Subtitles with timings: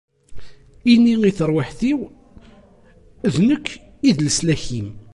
[0.93, 1.99] Ini i terwiḥt-iw:
[3.33, 3.67] D nekk
[4.09, 4.89] i d leslak-im.